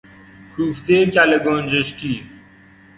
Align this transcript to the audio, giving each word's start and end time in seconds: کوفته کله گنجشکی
کوفته 0.55 1.05
کله 1.13 1.39
گنجشکی 1.45 2.15